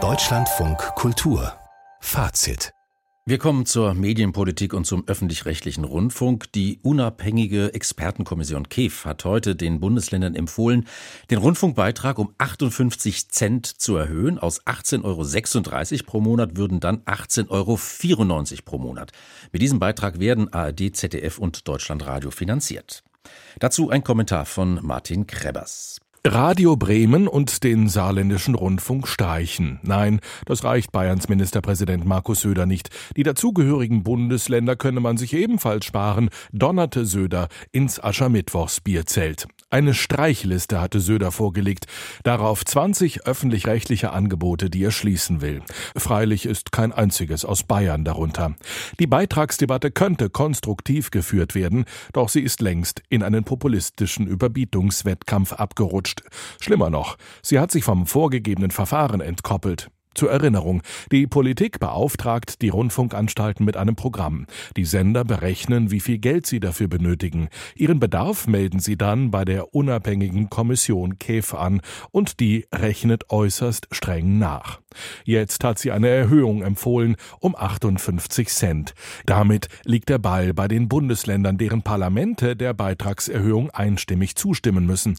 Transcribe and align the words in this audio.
Deutschlandfunk 0.00 0.78
Kultur 0.94 1.52
Fazit 2.00 2.72
wir 3.26 3.36
kommen 3.36 3.66
zur 3.66 3.92
Medienpolitik 3.92 4.72
und 4.72 4.86
zum 4.86 5.06
öffentlich-rechtlichen 5.06 5.84
Rundfunk. 5.84 6.50
Die 6.52 6.78
unabhängige 6.82 7.74
Expertenkommission 7.74 8.70
KEF 8.70 9.04
hat 9.04 9.26
heute 9.26 9.54
den 9.54 9.80
Bundesländern 9.80 10.34
empfohlen, 10.34 10.86
den 11.30 11.36
Rundfunkbeitrag 11.36 12.18
um 12.18 12.32
58 12.38 13.28
Cent 13.28 13.66
zu 13.66 13.96
erhöhen. 13.96 14.38
Aus 14.38 14.64
18,36 14.64 15.04
Euro 15.92 16.04
pro 16.06 16.20
Monat 16.22 16.56
würden 16.56 16.80
dann 16.80 17.02
18,94 17.02 17.50
Euro 17.50 17.78
pro 18.64 18.78
Monat. 18.78 19.12
Mit 19.52 19.60
diesem 19.60 19.78
Beitrag 19.78 20.20
werden 20.20 20.50
ARD, 20.50 20.96
ZDF 20.96 21.36
und 21.38 21.68
Deutschlandradio 21.68 22.30
finanziert. 22.30 23.04
Dazu 23.58 23.90
ein 23.90 24.04
Kommentar 24.04 24.46
von 24.46 24.78
Martin 24.82 25.26
Krebbers. 25.26 26.00
Radio 26.24 26.76
Bremen 26.76 27.28
und 27.28 27.62
den 27.62 27.88
saarländischen 27.88 28.54
Rundfunk 28.54 29.06
streichen. 29.06 29.78
Nein, 29.82 30.20
das 30.46 30.64
reicht 30.64 30.90
Bayerns 30.90 31.28
Ministerpräsident 31.28 32.04
Markus 32.04 32.40
Söder 32.40 32.66
nicht. 32.66 32.90
Die 33.16 33.22
dazugehörigen 33.22 34.02
Bundesländer 34.02 34.74
könne 34.74 35.00
man 35.00 35.16
sich 35.16 35.32
ebenfalls 35.32 35.84
sparen, 35.84 36.28
donnerte 36.52 37.06
Söder 37.06 37.48
ins 37.70 38.02
Aschermittwochsbierzelt. 38.02 39.46
Eine 39.70 39.92
Streichliste 39.92 40.80
hatte 40.80 40.98
Söder 40.98 41.30
vorgelegt, 41.30 41.86
darauf 42.24 42.64
20 42.64 43.26
öffentlich-rechtliche 43.26 44.12
Angebote, 44.12 44.70
die 44.70 44.82
er 44.82 44.90
schließen 44.90 45.42
will. 45.42 45.62
Freilich 45.94 46.46
ist 46.46 46.72
kein 46.72 46.90
einziges 46.90 47.44
aus 47.44 47.64
Bayern 47.64 48.02
darunter. 48.02 48.54
Die 48.98 49.06
Beitragsdebatte 49.06 49.90
könnte 49.90 50.30
konstruktiv 50.30 51.10
geführt 51.10 51.54
werden, 51.54 51.84
doch 52.14 52.30
sie 52.30 52.40
ist 52.40 52.62
längst 52.62 53.02
in 53.10 53.22
einen 53.22 53.44
populistischen 53.44 54.26
Überbietungswettkampf 54.26 55.52
abgerutscht. 55.52 56.07
Schlimmer 56.60 56.90
noch, 56.90 57.16
sie 57.42 57.58
hat 57.58 57.70
sich 57.70 57.84
vom 57.84 58.06
vorgegebenen 58.06 58.70
Verfahren 58.70 59.20
entkoppelt. 59.20 59.90
Zur 60.18 60.32
Erinnerung, 60.32 60.82
die 61.12 61.28
Politik 61.28 61.78
beauftragt 61.78 62.60
die 62.60 62.70
Rundfunkanstalten 62.70 63.64
mit 63.64 63.76
einem 63.76 63.94
Programm. 63.94 64.46
Die 64.76 64.84
Sender 64.84 65.24
berechnen, 65.24 65.92
wie 65.92 66.00
viel 66.00 66.18
Geld 66.18 66.44
sie 66.44 66.58
dafür 66.58 66.88
benötigen. 66.88 67.48
Ihren 67.76 68.00
Bedarf 68.00 68.48
melden 68.48 68.80
sie 68.80 68.96
dann 68.96 69.30
bei 69.30 69.44
der 69.44 69.76
unabhängigen 69.76 70.50
Kommission 70.50 71.20
KEF 71.20 71.54
an 71.54 71.82
und 72.10 72.40
die 72.40 72.66
rechnet 72.74 73.30
äußerst 73.30 73.86
streng 73.92 74.40
nach. 74.40 74.80
Jetzt 75.24 75.62
hat 75.62 75.78
sie 75.78 75.92
eine 75.92 76.08
Erhöhung 76.08 76.62
empfohlen 76.62 77.14
um 77.38 77.54
58 77.54 78.48
Cent. 78.48 78.94
Damit 79.24 79.68
liegt 79.84 80.08
der 80.08 80.18
Ball 80.18 80.52
bei 80.52 80.66
den 80.66 80.88
Bundesländern, 80.88 81.58
deren 81.58 81.82
Parlamente 81.82 82.56
der 82.56 82.74
Beitragserhöhung 82.74 83.70
einstimmig 83.70 84.34
zustimmen 84.34 84.84
müssen. 84.84 85.16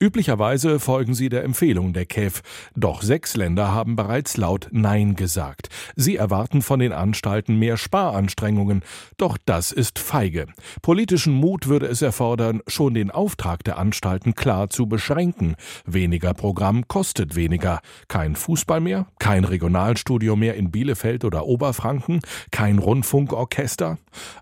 Üblicherweise 0.00 0.78
folgen 0.78 1.12
sie 1.14 1.28
der 1.28 1.42
Empfehlung 1.42 1.92
der 1.92 2.06
KEF, 2.06 2.42
doch 2.76 3.02
sechs 3.02 3.34
Länder 3.34 3.72
haben 3.72 3.96
bereits 3.96 4.36
laut 4.36 4.68
Nein 4.70 5.16
gesagt. 5.16 5.70
Sie 5.96 6.14
erwarten 6.14 6.62
von 6.62 6.78
den 6.78 6.92
Anstalten 6.92 7.58
mehr 7.58 7.76
Sparanstrengungen, 7.76 8.84
doch 9.16 9.36
das 9.44 9.72
ist 9.72 9.98
feige. 9.98 10.46
Politischen 10.82 11.32
Mut 11.32 11.66
würde 11.66 11.86
es 11.86 12.00
erfordern, 12.00 12.60
schon 12.68 12.94
den 12.94 13.10
Auftrag 13.10 13.64
der 13.64 13.76
Anstalten 13.76 14.36
klar 14.36 14.70
zu 14.70 14.86
beschränken. 14.86 15.56
Weniger 15.84 16.32
Programm 16.32 16.86
kostet 16.86 17.34
weniger. 17.34 17.80
Kein 18.06 18.36
Fußball 18.36 18.80
mehr, 18.80 19.08
kein 19.18 19.42
Regionalstudio 19.42 20.36
mehr 20.36 20.54
in 20.54 20.70
Bielefeld 20.70 21.24
oder 21.24 21.44
Oberfranken, 21.44 22.20
kein 22.52 22.78
Rundfunkorchester. 22.78 23.98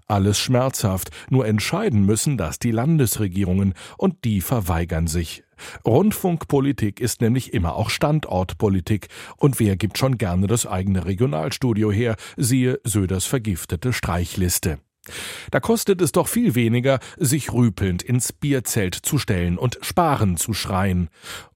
Alles 0.07 0.39
schmerzhaft, 0.39 1.09
nur 1.31 1.47
entscheiden 1.47 2.05
müssen 2.05 2.37
das 2.37 2.59
die 2.59 2.73
Landesregierungen, 2.73 3.73
und 3.97 4.25
die 4.27 4.43
verweigern 4.43 5.07
sich. 5.07 5.46
Rundfunkpolitik 5.85 7.01
ist 7.01 7.21
nämlich 7.21 7.55
immer 7.55 7.77
auch 7.77 7.91
Standortpolitik. 7.91 9.09
Und 9.37 9.61
wer 9.61 9.77
gibt 9.77 9.99
schon 9.99 10.19
gerne 10.19 10.47
das 10.47 10.67
eigene 10.67 11.05
Regionalstudio 11.05 11.91
her? 11.93 12.17
Siehe 12.37 12.81
Söders 12.85 13.25
vergiftete 13.25 13.93
Streichliste. 13.93 14.79
Da 15.51 15.61
kostet 15.61 16.01
es 16.01 16.13
doch 16.13 16.29
viel 16.29 16.55
weniger, 16.55 16.99
sich 17.17 17.53
rüpelnd 17.53 18.03
ins 18.03 18.33
Bierzelt 18.33 18.95
zu 18.95 19.19
stellen 19.19 19.59
und 19.59 19.79
Sparen 19.83 20.37
zu 20.37 20.53
schreien 20.53 21.09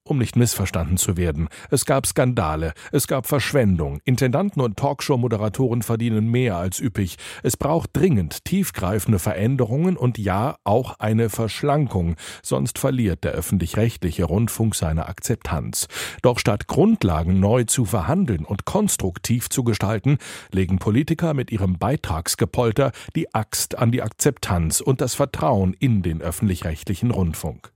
um 0.05 0.19
nicht 0.19 0.37
missverstanden 0.37 0.97
zu 0.97 1.17
werden. 1.17 1.49
Es 1.71 1.85
gab 1.85 2.07
Skandale, 2.07 2.73
es 2.93 3.07
gab 3.07 3.27
Verschwendung. 3.27 4.01
Intendanten 4.05 4.61
und 4.61 4.77
Talkshow-Moderatoren 4.77 5.83
verdienen 5.83 6.31
mehr 6.31 6.57
als 6.57 6.81
üppig. 6.81 7.17
Es 7.43 7.57
braucht 7.57 7.91
dringend 7.93 8.45
tiefgreifende 8.45 9.19
Veränderungen 9.19 9.97
und 9.97 10.19
ja, 10.19 10.57
auch 10.65 10.99
eine 10.99 11.29
Verschlankung, 11.29 12.17
sonst 12.43 12.79
verliert 12.79 13.25
der 13.25 13.33
öffentlich-rechtliche 13.33 14.25
Rundfunk 14.25 14.75
seine 14.75 15.07
Akzeptanz. 15.07 15.87
Doch 16.23 16.39
statt 16.39 16.67
Grundlagen 16.67 17.41
neu 17.41 17.65
zu 17.65 17.85
verhandeln 17.85 18.45
und 18.45 18.65
konstruktiv 18.65 19.49
zu 19.49 19.65
gestalten, 19.65 20.19
legen 20.51 20.79
Politiker 20.79 21.35
mit 21.35 21.51
ihrem 21.51 21.79
Beitragsgepolter 21.79 22.93
die 23.15 23.35
Axt 23.35 23.79
an 23.79 23.93
die 23.93 24.03
Akzeptanz 24.03 24.81
und 24.81 25.01
das 25.01 25.15
Vertrauen 25.15 25.75
in 25.75 26.03
den 26.03 26.21
öffentlich-rechtlichen 26.21 27.11
Rundfunk. 27.11 27.73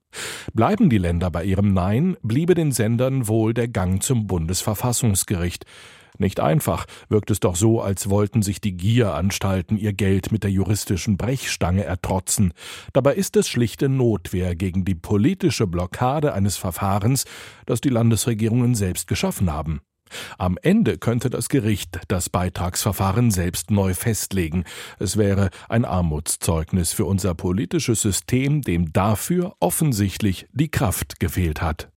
Bleiben 0.53 0.91
die 0.91 0.99
Länder 0.99 1.31
bei 1.31 1.45
ihrem 1.45 1.73
Nein, 1.73 2.17
bliebe 2.23 2.55
den 2.55 2.73
Sendern 2.73 3.29
wohl 3.29 3.55
der 3.55 3.69
Gang 3.69 4.03
zum 4.03 4.27
Bundesverfassungsgericht. 4.27 5.65
Nicht 6.17 6.39
einfach, 6.39 6.87
wirkt 7.09 7.31
es 7.33 7.41
doch 7.41 7.57
so, 7.57 7.81
als 7.81 8.09
wollten 8.09 8.43
sich 8.43 8.61
die 8.61 8.77
Gieranstalten 8.77 9.77
ihr 9.77 9.93
Geld 9.93 10.31
mit 10.31 10.45
der 10.45 10.51
juristischen 10.51 11.17
Brechstange 11.17 11.83
ertrotzen. 11.83 12.53
Dabei 12.93 13.15
ist 13.15 13.37
es 13.37 13.49
schlichte 13.49 13.89
Notwehr 13.89 14.55
gegen 14.55 14.85
die 14.85 14.95
politische 14.95 15.67
Blockade 15.67 16.33
eines 16.33 16.57
Verfahrens, 16.57 17.25
das 17.67 17.81
die 17.81 17.89
Landesregierungen 17.89 18.77
selbst 18.77 19.09
geschaffen 19.09 19.53
haben. 19.53 19.81
Am 20.39 20.59
Ende 20.63 20.99
könnte 20.99 21.31
das 21.31 21.49
Gericht 21.49 22.01
das 22.09 22.29
Beitragsverfahren 22.29 23.31
selbst 23.31 23.71
neu 23.71 23.95
festlegen. 23.95 24.65
Es 24.99 25.17
wäre 25.17 25.51
ein 25.69 25.85
Armutszeugnis 25.85 26.93
für 26.93 27.05
unser 27.05 27.35
politisches 27.35 28.03
System, 28.03 28.63
dem 28.63 28.93
dafür 28.93 29.55
offensichtlich 29.61 30.47
die 30.53 30.71
Kraft 30.71 31.21
gefehlt 31.21 31.63
hat. 31.63 31.94